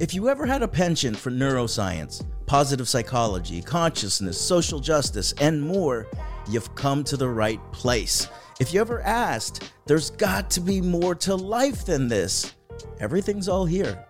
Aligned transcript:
If 0.00 0.14
you 0.14 0.30
ever 0.30 0.46
had 0.46 0.62
a 0.62 0.68
penchant 0.68 1.14
for 1.14 1.30
neuroscience, 1.30 2.24
positive 2.46 2.88
psychology, 2.88 3.60
consciousness, 3.60 4.40
social 4.40 4.80
justice, 4.80 5.34
and 5.42 5.60
more, 5.60 6.06
you've 6.48 6.74
come 6.74 7.04
to 7.04 7.18
the 7.18 7.28
right 7.28 7.60
place. 7.70 8.26
If 8.60 8.72
you 8.72 8.80
ever 8.80 9.02
asked, 9.02 9.70
there's 9.84 10.08
got 10.08 10.50
to 10.52 10.62
be 10.62 10.80
more 10.80 11.14
to 11.16 11.34
life 11.36 11.84
than 11.84 12.08
this, 12.08 12.54
everything's 12.98 13.46
all 13.46 13.66
here, 13.66 14.06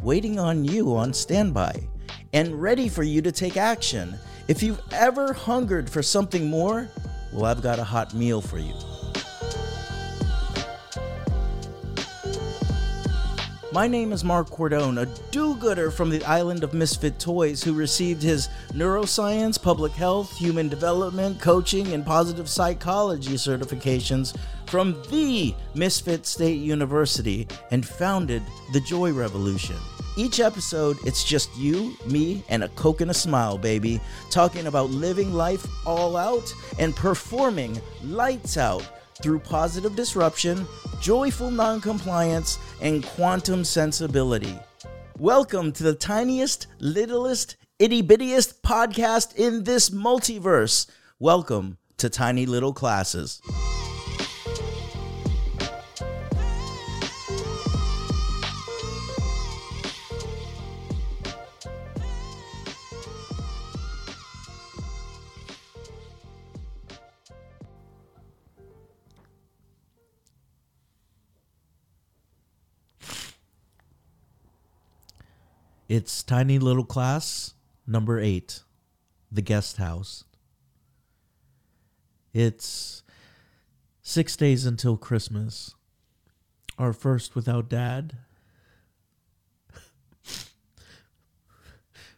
waiting 0.00 0.38
on 0.38 0.64
you 0.64 0.94
on 0.94 1.12
standby, 1.12 1.88
and 2.32 2.62
ready 2.62 2.88
for 2.88 3.02
you 3.02 3.20
to 3.22 3.32
take 3.32 3.56
action. 3.56 4.14
If 4.46 4.62
you've 4.62 4.80
ever 4.92 5.32
hungered 5.32 5.90
for 5.90 6.04
something 6.04 6.46
more, 6.46 6.88
well, 7.32 7.46
I've 7.46 7.62
got 7.62 7.80
a 7.80 7.84
hot 7.84 8.14
meal 8.14 8.40
for 8.40 8.60
you. 8.60 8.74
My 13.72 13.88
name 13.88 14.12
is 14.12 14.22
Mark 14.22 14.50
Cordone, 14.50 15.00
a 15.00 15.06
do 15.30 15.54
gooder 15.56 15.90
from 15.90 16.10
the 16.10 16.22
island 16.26 16.62
of 16.62 16.74
Misfit 16.74 17.18
Toys 17.18 17.64
who 17.64 17.72
received 17.72 18.22
his 18.22 18.50
neuroscience, 18.72 19.60
public 19.60 19.92
health, 19.92 20.36
human 20.36 20.68
development, 20.68 21.40
coaching, 21.40 21.94
and 21.94 22.04
positive 22.04 22.50
psychology 22.50 23.32
certifications 23.32 24.36
from 24.66 25.02
the 25.10 25.54
Misfit 25.74 26.26
State 26.26 26.60
University 26.60 27.48
and 27.70 27.86
founded 27.86 28.42
the 28.74 28.80
Joy 28.80 29.10
Revolution. 29.10 29.76
Each 30.18 30.38
episode, 30.38 30.98
it's 31.06 31.24
just 31.24 31.48
you, 31.56 31.96
me, 32.04 32.44
and 32.50 32.64
a 32.64 32.68
Coke 32.70 33.00
and 33.00 33.10
a 33.10 33.14
smile, 33.14 33.56
baby, 33.56 34.02
talking 34.28 34.66
about 34.66 34.90
living 34.90 35.32
life 35.32 35.66
all 35.86 36.18
out 36.18 36.52
and 36.78 36.94
performing 36.94 37.80
lights 38.02 38.58
out 38.58 38.86
through 39.22 39.38
positive 39.38 39.96
disruption, 39.96 40.66
joyful 41.00 41.50
noncompliance, 41.50 42.58
and 42.82 43.04
quantum 43.04 43.64
sensibility. 43.64 44.58
Welcome 45.18 45.70
to 45.72 45.84
the 45.84 45.94
tiniest, 45.94 46.66
littlest, 46.80 47.56
itty 47.78 48.02
bittiest 48.02 48.60
podcast 48.62 49.36
in 49.36 49.62
this 49.62 49.90
multiverse. 49.90 50.90
Welcome 51.20 51.78
to 51.98 52.10
Tiny 52.10 52.44
Little 52.44 52.72
Classes. 52.72 53.40
It's 75.94 76.22
Tiny 76.22 76.58
Little 76.58 76.86
Class 76.86 77.52
number 77.86 78.18
eight, 78.18 78.62
The 79.30 79.42
Guest 79.42 79.76
House. 79.76 80.24
It's 82.32 83.02
six 84.00 84.34
days 84.34 84.64
until 84.64 84.96
Christmas, 84.96 85.74
our 86.78 86.94
first 86.94 87.34
without 87.34 87.68
Dad. 87.68 88.16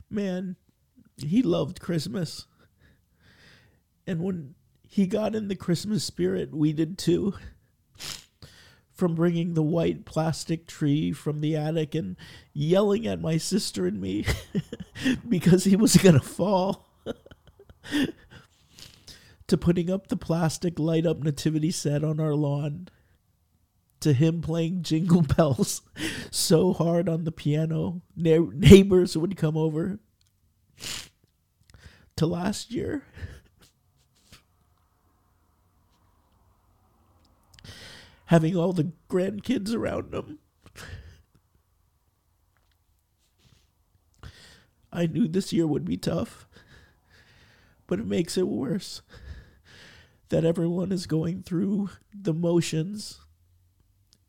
Man, 0.08 0.54
he 1.16 1.42
loved 1.42 1.80
Christmas. 1.80 2.46
And 4.06 4.20
when 4.20 4.54
he 4.86 5.08
got 5.08 5.34
in 5.34 5.48
the 5.48 5.56
Christmas 5.56 6.04
spirit, 6.04 6.54
we 6.54 6.72
did 6.72 6.96
too 6.96 7.34
from 8.94 9.14
bringing 9.14 9.54
the 9.54 9.62
white 9.62 10.04
plastic 10.04 10.66
tree 10.66 11.12
from 11.12 11.40
the 11.40 11.56
attic 11.56 11.94
and 11.94 12.16
yelling 12.52 13.06
at 13.06 13.20
my 13.20 13.36
sister 13.36 13.86
and 13.86 14.00
me 14.00 14.24
because 15.28 15.64
he 15.64 15.74
was 15.76 15.96
going 15.96 16.18
to 16.18 16.24
fall. 16.24 16.86
to 19.46 19.58
putting 19.58 19.90
up 19.90 20.06
the 20.06 20.16
plastic 20.16 20.78
light 20.78 21.06
up 21.06 21.22
nativity 21.22 21.70
set 21.70 22.04
on 22.04 22.20
our 22.20 22.34
lawn. 22.34 22.88
To 24.00 24.12
him 24.12 24.42
playing 24.42 24.82
jingle 24.82 25.22
bells 25.36 25.82
so 26.30 26.72
hard 26.72 27.08
on 27.08 27.24
the 27.24 27.32
piano, 27.32 28.02
ne- 28.14 28.38
neighbors 28.38 29.16
would 29.16 29.36
come 29.36 29.56
over. 29.56 29.98
To 32.16 32.26
last 32.26 32.70
year 32.70 33.04
having 38.26 38.56
all 38.56 38.72
the 38.72 38.92
grandkids 39.08 39.74
around 39.74 40.12
them. 40.12 40.38
I 44.92 45.06
knew 45.06 45.26
this 45.26 45.52
year 45.52 45.66
would 45.66 45.84
be 45.84 45.96
tough, 45.96 46.46
but 47.88 47.98
it 47.98 48.06
makes 48.06 48.38
it 48.38 48.46
worse 48.46 49.02
that 50.28 50.44
everyone 50.44 50.92
is 50.92 51.06
going 51.06 51.42
through 51.42 51.90
the 52.14 52.32
motions. 52.32 53.20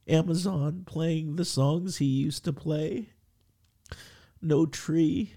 Amazon 0.08 0.84
playing 0.86 1.36
the 1.36 1.46
songs 1.46 1.98
he 1.98 2.06
used 2.06 2.44
to 2.46 2.54
play. 2.54 3.10
No 4.42 4.66
tree 4.66 5.36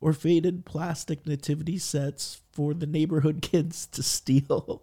or 0.00 0.12
faded 0.12 0.66
plastic 0.66 1.26
nativity 1.26 1.78
sets 1.78 2.42
for 2.52 2.74
the 2.74 2.86
neighborhood 2.86 3.42
kids 3.52 3.86
to 3.86 4.02
steal. 4.02 4.82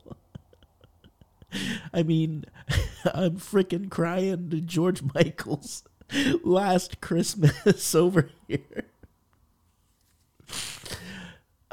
I 1.93 2.03
mean, 2.03 2.45
I'm 3.13 3.37
freaking 3.37 3.89
crying 3.89 4.49
to 4.49 4.61
George 4.61 5.01
Michael's 5.13 5.83
last 6.43 7.01
Christmas 7.01 7.95
over 7.95 8.29
here. 8.47 8.85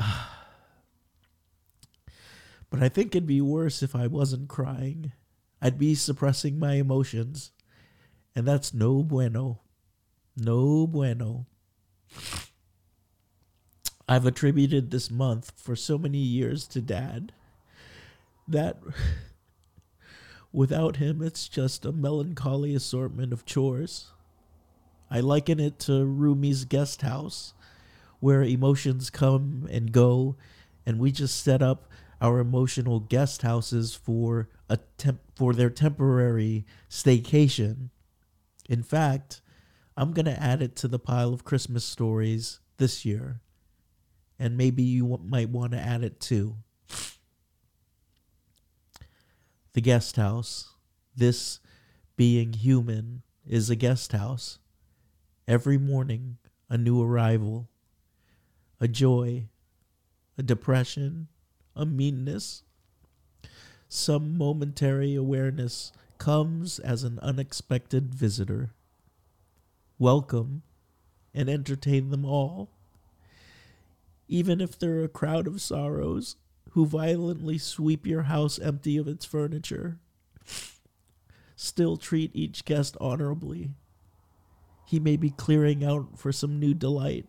but 2.71 2.83
I 2.83 2.89
think 2.89 3.15
it'd 3.15 3.27
be 3.27 3.41
worse 3.41 3.83
if 3.83 3.95
I 3.95 4.07
wasn't 4.07 4.49
crying. 4.49 5.13
I'd 5.61 5.79
be 5.79 5.95
suppressing 5.95 6.59
my 6.59 6.75
emotions. 6.75 7.51
And 8.35 8.47
that's 8.47 8.73
no 8.73 9.03
bueno. 9.03 9.61
No 10.37 10.87
bueno. 10.87 11.47
I've 14.09 14.25
attributed 14.25 14.91
this 14.91 15.11
month 15.11 15.53
for 15.57 15.75
so 15.77 15.99
many 15.99 16.19
years 16.19 16.67
to 16.69 16.81
dad 16.81 17.33
that 18.47 18.79
Without 20.53 20.97
him, 20.97 21.23
it's 21.23 21.49
just 21.49 21.85
a 21.85 21.93
melancholy 21.93 22.75
assortment 22.75 23.33
of 23.33 23.45
chores. 23.45 24.13
I 25.11 25.21
liken 25.21 25.61
it 25.61 25.79
to 25.81 26.05
Rumi's 26.05 26.65
guest 26.65 27.03
house, 27.03 27.55
where 28.21 28.43
emotions 28.43 29.11
come 29.11 29.69
and 29.71 29.93
go, 29.93 30.37
and 30.87 30.99
we 30.99 31.13
just 31.13 31.43
set 31.43 31.63
up 31.63 31.91
our 32.21 32.41
emotional 32.41 32.99
guest 32.99 33.43
houses 33.43 33.95
for 33.95 34.49
a 34.69 34.79
temp- 34.97 35.21
for 35.35 35.53
their 35.53 35.71
temporary 35.71 36.67
staycation. 36.91 37.91
In 38.69 38.83
fact, 38.83 39.41
I'm 39.97 40.13
going 40.13 40.27
to 40.27 40.43
add 40.43 40.63
it 40.63 40.77
to 40.77 40.89
the 40.89 40.99
pile 40.99 41.33
of 41.33 41.45
Christmas 41.45 41.85
stories 41.85 42.61
this 42.79 43.05
year. 43.05 43.41
And 44.39 44.57
maybe 44.57 44.83
you 44.83 45.09
w- 45.09 45.29
might 45.29 45.49
want 45.51 45.73
to 45.73 45.79
add 45.79 46.03
it 46.03 46.21
too 46.21 46.57
the 49.79 49.83
guest 49.83 50.17
house. 50.17 50.75
This 51.15 51.61
being 52.17 52.53
human 52.53 53.23
is 53.47 53.71
a 53.71 53.77
guest 53.77 54.11
house. 54.11 54.59
Every 55.47 55.79
morning, 55.79 56.39
a 56.69 56.77
new 56.77 57.01
arrival, 57.01 57.69
a 58.81 58.89
joy, 58.89 59.47
a 60.37 60.43
depression, 60.43 61.29
a 61.77 61.87
meanness. 61.87 62.65
Some 63.89 64.37
momentary 64.37 65.15
awareness 65.15 65.93
comes 66.19 66.81
as 66.81 67.05
an 67.05 67.21
unexpected 67.21 68.13
visitor. 68.13 68.71
Welcome 69.97 70.63
and 71.33 71.49
entertain 71.49 72.11
them 72.11 72.25
all. 72.25 72.69
Even 74.27 74.61
if 74.61 74.77
they're 74.77 75.05
a 75.05 75.09
crowd 75.09 75.47
of 75.47 75.61
sorrows, 75.61 76.35
who 76.71 76.87
violently 76.87 77.59
sweep 77.59 78.07
your 78.07 78.25
house 78.25 78.59
empty 78.59 78.97
of 78.97 79.09
its 79.09 79.25
furniture. 79.25 79.99
Still 81.57 81.97
treat 81.97 82.31
each 82.35 82.65
guest 82.65 82.97
honorably. 83.01 83.71
He 84.87 85.01
may 85.01 85.17
be 85.17 85.31
clearing 85.31 85.85
out 85.85 86.19
for 86.19 86.33
some 86.33 86.59
new 86.61 86.75
delight. 86.75 87.27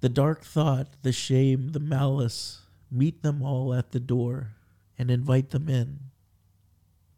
The 0.00 0.08
dark 0.08 0.44
thought, 0.44 0.88
the 1.02 1.12
shame, 1.12 1.68
the 1.68 1.80
malice, 1.80 2.62
meet 2.90 3.22
them 3.22 3.42
all 3.42 3.72
at 3.74 3.92
the 3.92 4.00
door 4.00 4.52
and 4.98 5.10
invite 5.10 5.50
them 5.50 5.68
in. 5.68 5.98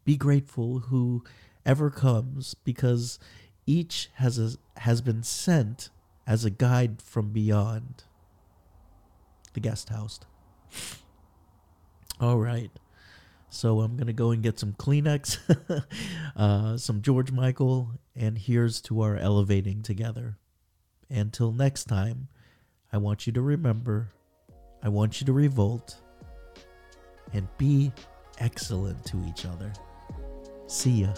Be 0.05 0.15
grateful 0.15 0.79
who 0.79 1.23
ever 1.65 1.89
comes 1.89 2.53
because 2.53 3.19
each 3.65 4.09
has 4.15 4.39
a, 4.39 4.79
has 4.79 5.01
been 5.01 5.23
sent 5.23 5.89
as 6.25 6.45
a 6.45 6.49
guide 6.49 7.01
from 7.01 7.29
beyond 7.29 8.03
the 9.57 9.69
guest 9.69 9.89
house. 9.89 10.19
All 12.21 12.37
right. 12.37 12.69
So 13.49 13.81
I'm 13.81 13.95
going 13.95 14.05
to 14.05 14.13
go 14.13 14.29
and 14.29 14.43
get 14.43 14.59
some 14.59 14.73
Kleenex, 14.73 15.39
uh, 16.35 16.77
some 16.77 17.01
George 17.01 17.31
Michael, 17.31 17.89
and 18.15 18.37
here's 18.37 18.81
to 18.81 19.01
our 19.01 19.17
elevating 19.17 19.81
together. 19.81 20.37
Until 21.09 21.51
next 21.51 21.85
time, 21.85 22.27
I 22.93 22.97
want 22.97 23.25
you 23.25 23.33
to 23.33 23.41
remember, 23.41 24.11
I 24.83 24.89
want 24.89 25.21
you 25.21 25.25
to 25.25 25.33
revolt, 25.33 25.95
and 27.33 27.47
be 27.57 27.91
excellent 28.37 29.03
to 29.05 29.25
each 29.27 29.47
other. 29.47 29.73
See 30.67 31.01
ya. 31.01 31.13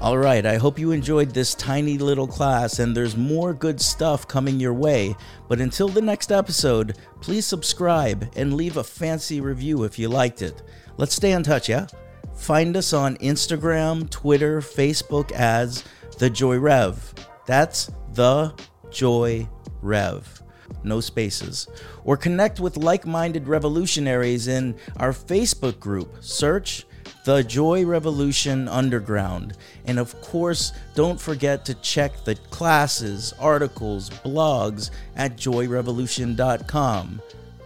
All 0.00 0.16
right, 0.16 0.46
I 0.46 0.56
hope 0.56 0.78
you 0.78 0.92
enjoyed 0.92 1.34
this 1.34 1.54
tiny 1.54 1.98
little 1.98 2.26
class, 2.26 2.78
and 2.78 2.96
there's 2.96 3.18
more 3.18 3.52
good 3.52 3.78
stuff 3.78 4.26
coming 4.26 4.58
your 4.58 4.72
way. 4.72 5.14
But 5.46 5.60
until 5.60 5.88
the 5.88 6.00
next 6.00 6.32
episode, 6.32 6.96
please 7.20 7.44
subscribe 7.44 8.32
and 8.34 8.54
leave 8.54 8.78
a 8.78 8.82
fancy 8.82 9.42
review 9.42 9.84
if 9.84 9.98
you 9.98 10.08
liked 10.08 10.40
it. 10.40 10.62
Let's 10.96 11.14
stay 11.14 11.32
in 11.32 11.42
touch, 11.42 11.68
yeah? 11.68 11.86
Find 12.34 12.78
us 12.78 12.94
on 12.94 13.18
Instagram, 13.18 14.08
Twitter, 14.08 14.62
Facebook 14.62 15.32
as 15.32 15.84
The 16.16 16.30
Joy 16.30 16.56
Rev. 16.58 17.14
That's 17.44 17.90
The 18.14 18.54
Joy 18.90 19.46
Rev. 19.82 20.42
No 20.82 21.00
spaces. 21.00 21.68
Or 22.04 22.16
connect 22.16 22.58
with 22.58 22.78
like 22.78 23.04
minded 23.04 23.46
revolutionaries 23.46 24.48
in 24.48 24.76
our 24.96 25.12
Facebook 25.12 25.78
group. 25.78 26.16
Search 26.20 26.86
the 27.24 27.42
Joy 27.42 27.84
Revolution 27.84 28.68
Underground. 28.68 29.56
And 29.86 29.98
of 29.98 30.18
course, 30.22 30.72
don't 30.94 31.20
forget 31.20 31.64
to 31.66 31.74
check 31.74 32.24
the 32.24 32.34
classes, 32.50 33.34
articles, 33.38 34.10
blogs 34.10 34.90
at 35.16 35.36
joyrevolution.com. 35.36 37.22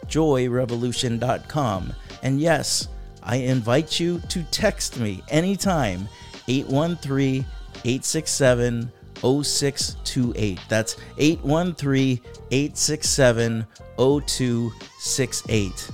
Joyrevolution.com. 0.07 1.93
And 2.23 2.41
yes, 2.41 2.89
I 3.23 3.37
invite 3.37 4.01
you 4.01 4.21
to 4.29 4.43
text 4.45 4.99
me 4.99 5.23
anytime 5.29 6.09
813 6.49 7.45
867 7.85 8.93
0628. 9.23 10.61
That's 10.69 10.97
813 11.19 12.21
867 12.51 13.67
0268. 13.97 15.91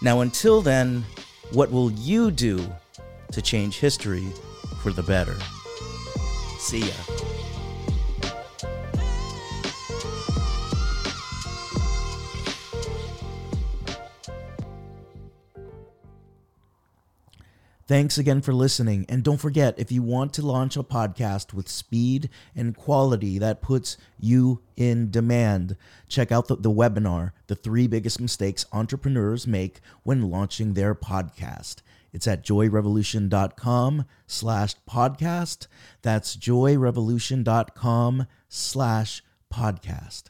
Now, 0.00 0.20
until 0.20 0.62
then, 0.62 1.04
what 1.52 1.70
will 1.72 1.90
you 1.90 2.30
do 2.30 2.70
to 3.32 3.42
change 3.42 3.78
history 3.78 4.26
for 4.82 4.92
the 4.92 5.02
better? 5.02 5.36
See 6.58 6.80
ya. 6.80 7.18
Thanks 17.88 18.18
again 18.18 18.42
for 18.42 18.52
listening. 18.52 19.06
And 19.08 19.24
don't 19.24 19.40
forget 19.40 19.78
if 19.78 19.90
you 19.90 20.02
want 20.02 20.34
to 20.34 20.46
launch 20.46 20.76
a 20.76 20.82
podcast 20.82 21.54
with 21.54 21.70
speed 21.70 22.28
and 22.54 22.76
quality 22.76 23.38
that 23.38 23.62
puts 23.62 23.96
you 24.20 24.60
in 24.76 25.10
demand, 25.10 25.74
check 26.06 26.30
out 26.30 26.48
the, 26.48 26.56
the, 26.56 26.70
webinar 26.70 27.32
The 27.46 27.54
Three 27.54 27.86
Biggest 27.86 28.20
Mistakes 28.20 28.66
Entrepreneurs 28.74 29.46
Make 29.46 29.80
When 30.02 30.30
Launching 30.30 30.74
Their 30.74 30.94
Podcast. 30.94 31.76
It's 32.18 32.26
at 32.26 32.42
joyrevolution.com 32.44 34.04
slash 34.26 34.74
podcast. 34.90 35.68
That's 36.02 36.36
joyrevolution.com 36.36 38.26
slash 38.48 39.22
podcast. 39.54 40.22